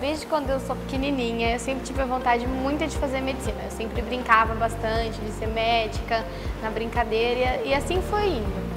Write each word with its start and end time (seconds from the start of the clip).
desde 0.00 0.26
quando 0.26 0.50
eu 0.50 0.60
sou 0.60 0.76
pequenininha, 0.76 1.54
eu 1.54 1.58
sempre 1.58 1.84
tive 1.84 2.02
a 2.02 2.04
vontade 2.04 2.46
muito 2.46 2.86
de 2.86 2.94
fazer 2.98 3.22
medicina. 3.22 3.56
Eu 3.64 3.70
sempre 3.70 4.02
brincava 4.02 4.54
bastante 4.54 5.18
de 5.18 5.30
ser 5.32 5.46
médica, 5.46 6.24
na 6.62 6.70
brincadeira, 6.70 7.62
e 7.64 7.72
assim 7.72 8.02
foi 8.02 8.26
indo. 8.26 8.72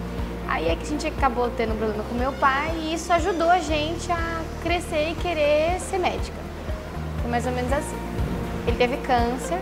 Aí 0.48 0.70
é 0.70 0.76
que 0.76 0.84
a 0.84 0.86
gente 0.86 1.06
acabou 1.08 1.50
tendo 1.50 1.74
um 1.74 1.78
problema 1.78 2.04
com 2.04 2.16
meu 2.16 2.32
pai 2.34 2.74
e 2.78 2.94
isso 2.94 3.12
ajudou 3.12 3.50
a 3.50 3.60
gente 3.60 4.10
a 4.12 4.42
crescer 4.64 5.10
e 5.10 5.16
querer 5.16 5.80
ser 5.82 5.98
médica. 5.98 6.38
Foi 7.22 7.30
mais 7.30 7.46
ou 7.46 7.52
menos 7.52 7.74
assim. 7.74 7.98
Ele 8.68 8.78
teve 8.78 8.98
câncer 8.98 9.60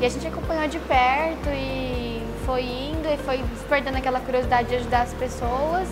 e 0.00 0.06
a 0.06 0.08
gente 0.08 0.26
acompanhou 0.26 0.68
de 0.68 0.78
perto 0.78 1.48
e 1.48 2.22
foi 2.44 2.62
indo 2.62 3.08
e 3.08 3.16
foi 3.18 3.38
despertando 3.38 3.96
aquela 3.96 4.20
curiosidade 4.20 4.68
de 4.68 4.76
ajudar 4.76 5.02
as 5.02 5.14
pessoas. 5.14 5.88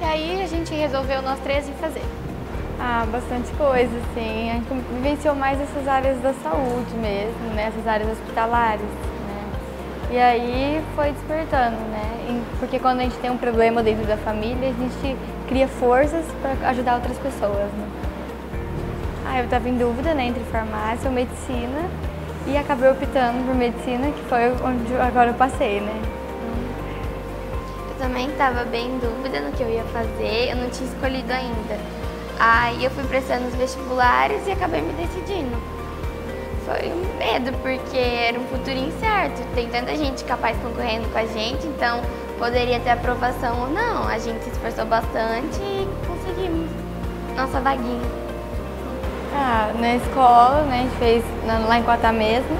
E 0.00 0.04
aí 0.04 0.42
a 0.42 0.46
gente 0.46 0.74
resolveu 0.74 1.22
nós 1.22 1.38
três 1.40 1.68
ir 1.68 1.72
fazer. 1.80 2.04
Ah, 2.82 3.06
bastante 3.12 3.52
coisa, 3.58 3.92
sim. 4.14 4.50
A 4.50 4.54
gente 4.54 4.68
vivenciou 4.94 5.34
mais 5.34 5.60
essas 5.60 5.86
áreas 5.86 6.18
da 6.22 6.32
saúde 6.32 6.94
mesmo, 6.94 7.54
né? 7.54 7.66
Essas 7.68 7.86
áreas 7.86 8.10
hospitalares, 8.10 8.80
né? 8.80 9.52
E 10.10 10.18
aí 10.18 10.82
foi 10.96 11.12
despertando, 11.12 11.76
né? 11.76 12.42
Porque 12.58 12.78
quando 12.78 13.00
a 13.00 13.02
gente 13.02 13.16
tem 13.18 13.30
um 13.30 13.36
problema 13.36 13.82
dentro 13.82 14.06
da 14.06 14.16
família, 14.16 14.70
a 14.70 14.72
gente 14.72 15.16
cria 15.46 15.68
forças 15.68 16.24
para 16.40 16.70
ajudar 16.70 16.94
outras 16.94 17.18
pessoas, 17.18 17.70
né? 17.70 17.88
Ah, 19.26 19.38
eu 19.40 19.44
estava 19.44 19.68
em 19.68 19.76
dúvida, 19.76 20.14
né, 20.14 20.26
entre 20.26 20.42
farmácia 20.44 21.08
ou 21.08 21.14
medicina 21.14 21.84
e 22.46 22.56
acabei 22.56 22.90
optando 22.90 23.44
por 23.44 23.54
medicina, 23.54 24.10
que 24.10 24.22
foi 24.24 24.52
onde 24.64 24.96
agora 24.96 25.30
eu 25.30 25.34
passei, 25.34 25.80
né? 25.80 26.02
Eu 27.90 27.96
também 27.98 28.26
estava 28.28 28.64
bem 28.64 28.86
em 28.86 28.98
dúvida 28.98 29.40
no 29.40 29.52
que 29.52 29.62
eu 29.62 29.68
ia 29.68 29.84
fazer, 29.92 30.50
eu 30.50 30.56
não 30.56 30.70
tinha 30.70 30.88
escolhido 30.88 31.30
ainda. 31.30 31.78
Aí 32.40 32.82
eu 32.82 32.90
fui 32.90 33.04
prestando 33.04 33.48
os 33.48 33.54
vestibulares 33.54 34.46
e 34.46 34.52
acabei 34.52 34.80
me 34.80 34.94
decidindo. 34.94 35.58
Foi 36.64 36.90
um 36.90 37.18
medo, 37.18 37.52
porque 37.58 37.98
era 37.98 38.40
um 38.40 38.46
futuro 38.46 38.78
incerto. 38.78 39.42
Tem 39.54 39.68
tanta 39.68 39.94
gente 39.94 40.24
capaz 40.24 40.56
concorrendo 40.62 41.06
com 41.10 41.18
a 41.18 41.26
gente, 41.26 41.66
então 41.66 42.00
poderia 42.38 42.80
ter 42.80 42.90
aprovação 42.90 43.60
ou 43.60 43.68
não. 43.68 44.08
A 44.08 44.18
gente 44.18 44.42
se 44.42 44.50
esforçou 44.50 44.86
bastante 44.86 45.60
e 45.60 45.86
conseguimos 46.06 46.70
nossa 47.36 47.60
vaguinha. 47.60 48.08
Ah, 49.34 49.72
na 49.78 49.96
escola, 49.96 50.62
né, 50.62 50.78
a 50.78 50.82
gente 50.84 50.96
fez 50.96 51.24
lá 51.68 51.78
em 51.78 51.82
Quatá 51.82 52.10
mesmo. 52.10 52.56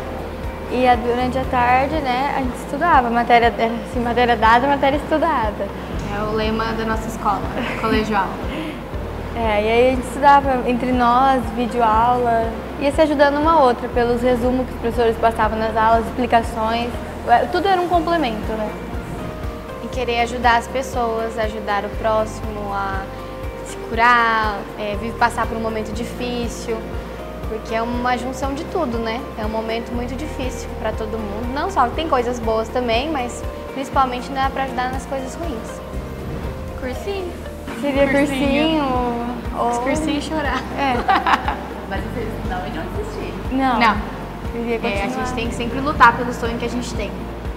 E 0.70 0.84
durante 0.98 1.38
a 1.38 1.44
tarde, 1.44 1.94
né, 1.96 2.34
a 2.36 2.42
gente 2.42 2.56
estudava, 2.56 3.08
matéria, 3.08 3.48
assim, 3.48 4.00
matéria 4.00 4.36
dada, 4.36 4.66
matéria 4.66 4.98
estudada. 4.98 5.66
É 6.14 6.22
o 6.22 6.34
lema 6.34 6.66
da 6.74 6.84
nossa 6.84 7.08
escola, 7.08 7.40
colegial. 7.80 8.28
É, 9.36 9.62
e 9.62 9.68
aí 9.68 9.86
a 9.88 9.94
gente 9.94 10.06
estudava 10.06 10.68
entre 10.68 10.90
nós, 10.90 11.42
videoaula, 11.54 12.50
ia 12.80 12.90
se 12.90 13.00
ajudando 13.00 13.38
uma 13.38 13.62
outra 13.62 13.88
pelos 13.88 14.20
resumos 14.22 14.66
que 14.66 14.74
os 14.74 14.80
professores 14.80 15.16
passavam 15.18 15.58
nas 15.58 15.76
aulas, 15.76 16.04
explicações, 16.06 16.90
é, 17.28 17.46
tudo 17.46 17.68
era 17.68 17.80
um 17.80 17.88
complemento, 17.88 18.52
né? 18.52 18.70
E 19.84 19.88
querer 19.88 20.22
ajudar 20.22 20.56
as 20.56 20.66
pessoas, 20.66 21.38
ajudar 21.38 21.84
o 21.84 21.88
próximo 21.90 22.72
a 22.72 23.02
se 23.66 23.76
curar, 23.88 24.58
é, 24.78 24.96
passar 25.18 25.46
por 25.46 25.56
um 25.56 25.60
momento 25.60 25.92
difícil, 25.92 26.76
porque 27.48 27.74
é 27.74 27.82
uma 27.82 28.16
junção 28.16 28.52
de 28.52 28.64
tudo, 28.64 28.98
né? 28.98 29.20
É 29.38 29.44
um 29.46 29.48
momento 29.48 29.92
muito 29.92 30.16
difícil 30.16 30.68
para 30.80 30.90
todo 30.92 31.18
mundo. 31.18 31.54
Não 31.54 31.70
só 31.70 31.88
tem 31.88 32.08
coisas 32.08 32.40
boas 32.40 32.68
também, 32.68 33.10
mas 33.10 33.42
principalmente 33.74 34.28
dá 34.30 34.50
para 34.50 34.64
ajudar 34.64 34.90
nas 34.90 35.06
coisas 35.06 35.34
ruins. 35.36 35.80
Cursinho. 36.80 37.49
Seria 37.80 38.08
cursinho, 38.08 38.84
ou... 39.58 39.80
Cursinho 39.80 40.18
e 40.18 40.22
chorar. 40.22 40.62
É. 40.78 40.94
Mas 41.88 42.04
vocês 42.04 42.28
não 42.48 42.58
não 42.58 42.84
desistir. 42.92 43.32
Não. 43.52 43.80
Não. 43.80 44.20
É, 44.82 45.04
a 45.04 45.08
gente 45.08 45.32
tem 45.34 45.48
que 45.48 45.54
sempre 45.54 45.80
lutar 45.80 46.16
pelo 46.16 46.32
sonho 46.32 46.58
que 46.58 46.64
a 46.64 46.68
gente 46.68 46.92
tem. 46.94 47.10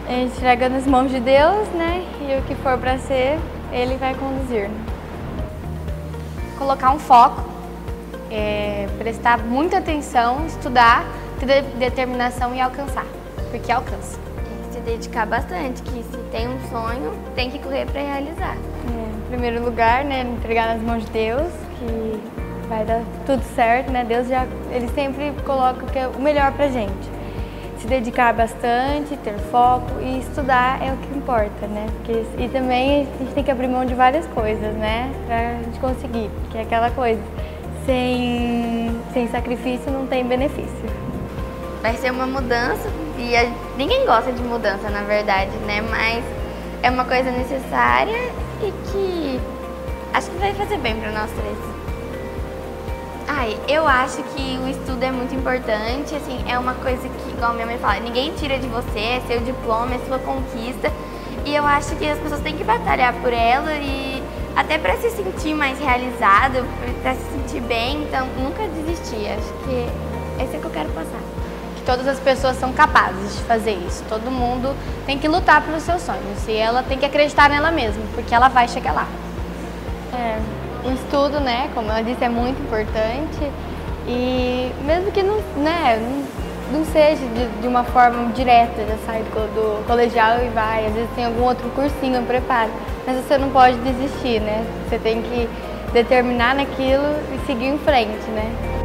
A 0.08 0.12
gente 0.12 0.38
entrega 0.38 0.70
nas 0.70 0.86
mãos 0.86 1.12
de 1.12 1.20
Deus, 1.20 1.68
né? 1.70 2.06
E 2.22 2.40
o 2.40 2.42
que 2.44 2.56
for 2.56 2.78
para 2.78 2.98
ser, 3.00 3.40
Ele 3.72 3.98
vai 3.98 4.14
conduzir. 4.16 4.70
Colocar 6.58 6.92
um 6.92 7.00
foco, 7.00 7.44
é, 8.30 8.88
prestar 8.98 9.40
muita 9.40 9.80
atenção, 9.80 10.46
estudar, 10.46 11.04
ter 11.40 11.64
determinação 11.78 12.54
e 12.56 12.62
alcançar. 12.62 13.06
Porque 13.52 13.72
alcança. 13.72 14.20
Dedicar 14.86 15.26
bastante, 15.26 15.82
que 15.82 16.04
se 16.04 16.18
tem 16.32 16.48
um 16.48 16.60
sonho, 16.70 17.14
tem 17.36 17.50
que 17.50 17.60
correr 17.60 17.86
para 17.86 18.02
realizar. 18.02 18.56
É, 18.56 19.18
em 19.18 19.30
primeiro 19.30 19.64
lugar, 19.64 20.04
né, 20.04 20.22
entregar 20.22 20.68
nas 20.74 20.82
mãos 20.82 21.06
de 21.06 21.12
Deus, 21.12 21.52
que 21.80 22.22
vai 22.68 22.84
dar 22.86 23.02
tudo 23.26 23.42
certo, 23.56 23.92
né? 23.92 24.04
Deus 24.04 24.28
já, 24.28 24.46
ele 24.72 24.88
sempre 24.90 25.34
coloca 25.46 25.86
o 25.86 25.88
que 25.88 26.00
é 26.00 26.08
o 26.08 26.20
melhor 26.20 26.52
pra 26.52 26.68
gente. 26.68 27.14
Se 27.78 27.88
dedicar 27.88 28.34
bastante, 28.34 29.18
ter 29.18 29.38
foco 29.52 30.00
e 30.02 30.20
estudar 30.20 30.82
é 30.82 30.92
o 30.92 30.98
que 30.98 31.18
importa, 31.18 31.68
né? 31.68 31.88
Porque, 31.98 32.24
e 32.42 32.50
também 32.50 33.02
a 33.02 33.24
gente 33.24 33.34
tem 33.34 33.44
que 33.44 33.52
abrir 33.52 33.68
mão 33.68 33.86
de 33.86 33.94
várias 33.94 34.26
coisas, 34.28 34.74
né? 34.76 35.12
Pra 35.28 35.54
gente 35.64 35.80
conseguir, 35.80 36.30
que 36.50 36.58
é 36.58 36.62
aquela 36.62 36.90
coisa, 36.92 37.22
sem, 37.86 38.92
sem 39.14 39.28
sacrifício 39.28 39.92
não 39.92 40.08
tem 40.08 40.26
benefício. 40.26 40.90
Vai 41.84 41.98
ser 41.98 42.12
uma 42.12 42.26
mudança 42.26 42.90
e 43.18 43.36
a, 43.36 43.44
ninguém 43.76 44.06
gosta 44.06 44.32
de 44.32 44.42
mudança, 44.42 44.90
na 44.90 45.02
verdade, 45.02 45.52
né? 45.68 45.82
Mas 45.82 46.24
é 46.82 46.90
uma 46.90 47.04
coisa 47.04 47.30
necessária 47.30 48.32
e 48.62 48.72
que 48.88 49.42
acho 50.14 50.32
que 50.32 50.38
vai 50.38 50.54
fazer 50.54 50.78
bem 50.78 50.96
para 50.96 51.12
nós 51.12 51.30
três. 51.32 51.58
Ai, 53.28 53.60
eu 53.68 53.86
acho 53.86 54.24
que 54.24 54.58
o 54.64 54.70
estudo 54.70 55.04
é 55.04 55.12
muito 55.12 55.36
importante, 55.36 56.16
assim, 56.16 56.42
é 56.48 56.58
uma 56.58 56.74
coisa 56.76 57.02
que, 57.02 57.30
igual 57.32 57.54
minha 57.54 57.66
mãe 57.66 57.78
fala, 57.78 58.00
ninguém 58.00 58.32
tira 58.34 58.58
de 58.58 58.68
você, 58.68 59.00
é 59.00 59.22
seu 59.28 59.42
diploma, 59.42 59.96
é 59.96 60.00
sua 60.08 60.20
conquista. 60.20 60.90
E 61.46 61.54
eu 61.54 61.66
acho 61.66 61.98
que 61.98 62.08
as 62.08 62.18
pessoas 62.18 62.40
têm 62.40 62.56
que 62.56 62.64
batalhar 62.64 63.14
por 63.16 63.34
ela 63.34 63.74
e 63.74 64.24
até 64.56 64.78
para 64.78 64.96
se 64.96 65.10
sentir 65.10 65.54
mais 65.54 65.78
realizado, 65.80 66.66
para 67.02 67.14
se 67.14 67.26
sentir 67.34 67.60
bem, 67.62 68.04
então 68.04 68.26
nunca 68.40 68.66
desistir. 68.70 69.28
Acho 69.28 69.54
que 69.66 70.42
esse 70.42 70.56
é 70.56 70.60
que 70.60 70.66
eu 70.66 70.72
quero 70.72 70.90
passar. 70.92 71.43
Todas 71.86 72.08
as 72.08 72.20
pessoas 72.20 72.58
são 72.58 72.72
capazes 72.72 73.38
de 73.38 73.44
fazer 73.44 73.74
isso. 73.88 74.04
Todo 74.08 74.32
mundo 74.32 74.76
tem 75.06 75.20
que 75.20 75.28
lutar 75.28 75.62
pelos 75.62 75.84
seus 75.84 76.02
sonhos 76.02 76.48
e 76.48 76.56
ela 76.56 76.82
tem 76.82 76.98
que 76.98 77.06
acreditar 77.06 77.50
nela 77.50 77.72
mesma, 77.72 78.02
porque 78.16 78.34
ela 78.34 78.48
vai 78.48 78.68
chegar 78.68 78.94
lá. 78.94 79.08
É, 80.14 80.40
o 80.88 80.92
estudo, 80.92 81.40
né, 81.40 81.70
como 81.74 81.90
ela 81.90 82.02
disse, 82.02 82.24
é 82.24 82.30
muito 82.30 82.62
importante 82.62 83.52
e 84.08 84.72
mesmo 84.86 85.12
que 85.12 85.24
não, 85.24 85.38
né, 85.58 85.98
não, 86.72 86.86
seja 86.86 87.26
de, 87.28 87.62
de, 87.62 87.68
uma 87.68 87.84
forma 87.84 88.32
direta, 88.34 88.86
já 88.86 88.98
sai 89.06 89.24
do, 89.24 89.54
do, 89.54 89.88
colegial 89.88 90.44
e 90.44 90.50
vai, 90.50 90.86
às 90.86 90.94
vezes 90.94 91.10
tem 91.16 91.26
algum 91.26 91.44
outro 91.44 91.70
cursinho, 91.70 92.22
preparo, 92.24 92.72
mas 93.08 93.18
você 93.18 93.38
não 93.38 93.50
pode 93.50 93.78
desistir, 93.78 94.42
né, 94.42 94.66
você 94.88 94.98
tem 94.98 95.22
que 95.22 95.50
determinar 95.94 96.56
naquilo 96.56 97.16
e 97.34 97.46
seguir 97.46 97.68
em 97.68 97.78
frente, 97.78 98.30
né. 98.32 98.83